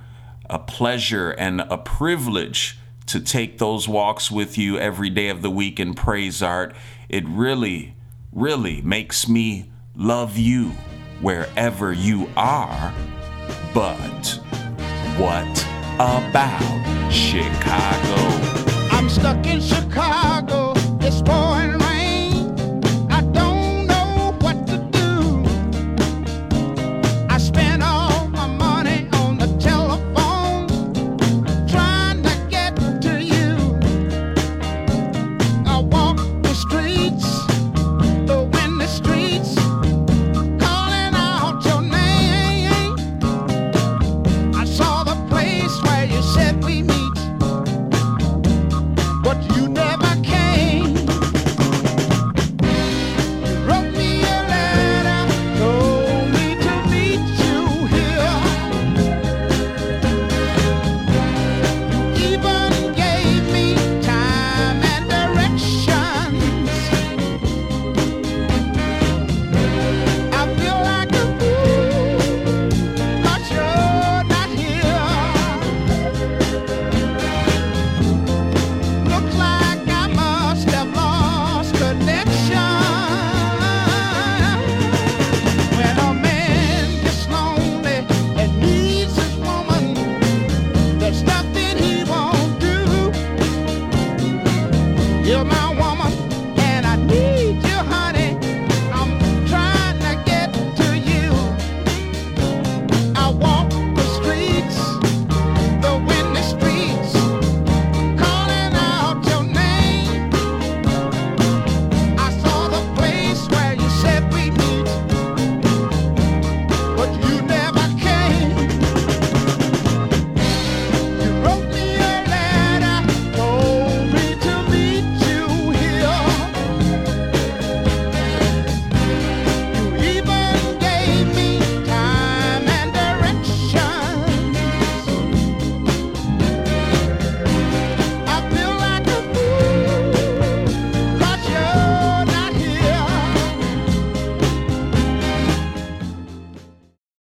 [0.50, 5.50] a pleasure, and a privilege to take those walks with you every day of the
[5.50, 6.76] week in praise art.
[7.10, 7.96] It really,
[8.32, 10.72] really makes me love you
[11.22, 12.94] wherever you are.
[13.74, 14.40] But
[15.18, 18.16] what about Chicago?
[18.96, 20.74] I'm stuck in Chicago.
[21.00, 21.83] It's pouring